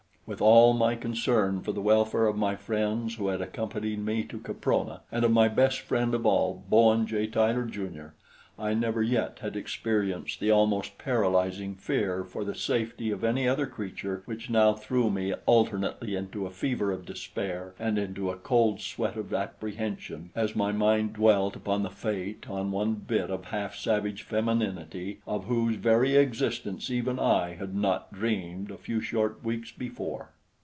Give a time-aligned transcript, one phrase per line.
[0.27, 4.39] With all my concern for the welfare of my friends who had accompanied me to
[4.39, 7.27] Caprona, and of my best friend of all, Bowen J.
[7.27, 8.13] Tyler, Jr.,
[8.59, 13.65] I never yet had experienced the almost paralyzing fear for the safety of any other
[13.65, 18.79] creature which now threw me alternately into a fever of despair and into a cold
[18.81, 23.75] sweat of apprehension as my mind dwelt upon the fate on one bit of half
[23.75, 29.71] savage femininity of whose very existence even I had not dreamed a few short weeks
[29.71, 30.33] before.